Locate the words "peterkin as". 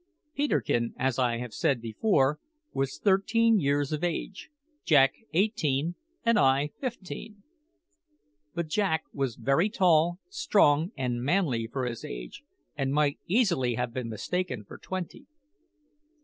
0.33-1.19